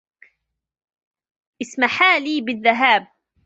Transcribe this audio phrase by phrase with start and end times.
[1.61, 3.07] اسمحالي بالذّهاب.